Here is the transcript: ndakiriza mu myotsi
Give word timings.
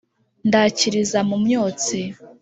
ndakiriza 0.47 1.19
mu 1.29 1.37
myotsi 1.43 1.99